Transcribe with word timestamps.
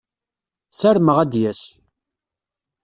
Sarmeɣ 0.79 1.17
ad 1.19 1.29
d-yas. 1.31 1.61